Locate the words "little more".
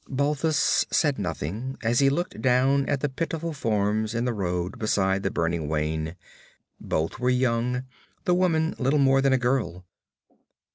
8.79-9.21